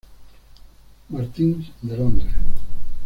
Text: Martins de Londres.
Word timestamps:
Martins 1.11 1.63
de 1.83 1.95
Londres. 1.95 2.33